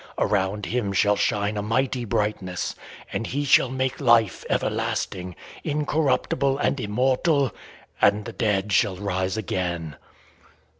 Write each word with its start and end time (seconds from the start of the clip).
Around 0.17 0.65
him 0.65 0.93
shall 0.93 1.15
shine 1.15 1.57
a 1.57 1.61
mighty 1.61 2.05
brightness, 2.05 2.73
and 3.13 3.27
he 3.27 3.45
shall 3.45 3.69
make 3.69 4.01
life 4.01 4.43
everlasting, 4.49 5.35
incorruptible, 5.63 6.57
and 6.57 6.79
immortal, 6.79 7.53
and 8.01 8.25
the 8.25 8.33
dead 8.33 8.73
shall 8.73 8.95
rise 8.95 9.37
again.'" 9.37 9.95